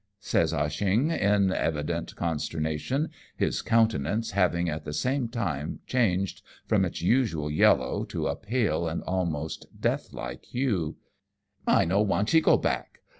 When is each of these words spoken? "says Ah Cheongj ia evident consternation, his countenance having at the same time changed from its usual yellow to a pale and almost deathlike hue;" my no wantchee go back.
"says 0.33 0.51
Ah 0.51 0.65
Cheongj 0.65 1.11
ia 1.11 1.55
evident 1.55 2.15
consternation, 2.15 3.09
his 3.37 3.61
countenance 3.61 4.31
having 4.31 4.67
at 4.67 4.83
the 4.83 4.93
same 4.93 5.27
time 5.27 5.79
changed 5.85 6.41
from 6.65 6.85
its 6.85 7.03
usual 7.03 7.51
yellow 7.51 8.03
to 8.05 8.25
a 8.25 8.35
pale 8.35 8.87
and 8.87 9.03
almost 9.03 9.67
deathlike 9.79 10.45
hue;" 10.45 10.95
my 11.67 11.85
no 11.85 12.01
wantchee 12.03 12.41
go 12.41 12.57
back. 12.57 13.01